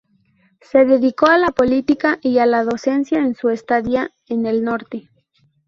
[0.61, 5.11] Se dedicó a la política y la docencia en su estadía en el norte.